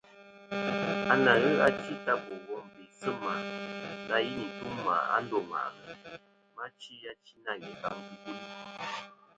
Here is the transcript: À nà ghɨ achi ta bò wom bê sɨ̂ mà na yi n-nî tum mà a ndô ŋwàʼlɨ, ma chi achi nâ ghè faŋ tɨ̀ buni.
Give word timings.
À 1.11 1.15
nà 1.25 1.33
ghɨ 1.43 1.51
achi 1.67 1.93
ta 2.05 2.13
bò 2.23 2.33
wom 2.47 2.65
bê 2.73 2.83
sɨ̂ 2.99 3.13
mà 3.23 3.33
na 4.07 4.15
yi 4.25 4.31
n-nî 4.33 4.45
tum 4.57 4.73
mà 4.85 4.95
a 5.15 5.17
ndô 5.23 5.37
ŋwàʼlɨ, 5.49 5.91
ma 6.55 6.65
chi 6.79 6.93
achi 7.11 7.35
nâ 7.45 7.53
ghè 7.61 7.71
faŋ 7.81 7.97
tɨ̀ 8.07 8.13
buni. 8.21 8.45